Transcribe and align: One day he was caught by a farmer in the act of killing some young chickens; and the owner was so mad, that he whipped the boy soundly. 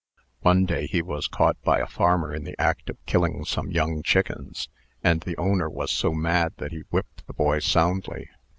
One 0.39 0.65
day 0.65 0.87
he 0.87 1.03
was 1.03 1.27
caught 1.27 1.61
by 1.61 1.77
a 1.77 1.85
farmer 1.85 2.33
in 2.33 2.43
the 2.43 2.59
act 2.59 2.89
of 2.89 2.97
killing 3.05 3.45
some 3.45 3.69
young 3.69 4.01
chickens; 4.01 4.67
and 5.03 5.21
the 5.21 5.37
owner 5.37 5.69
was 5.69 5.91
so 5.91 6.11
mad, 6.11 6.53
that 6.57 6.71
he 6.71 6.81
whipped 6.89 7.27
the 7.27 7.33
boy 7.33 7.59
soundly. 7.59 8.27